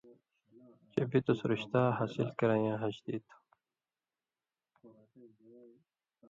[0.91, 3.37] چے بِتُس رُشتا حاصل کریں یاں ہجتی تھو۔